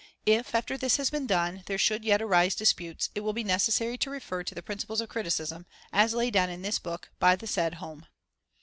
[0.25, 3.99] If after this has been done, there should yet arise disputes, it will be necessary
[3.99, 7.45] to refer to the principles of criticism, as laid down in his book by the
[7.45, 8.07] said Home.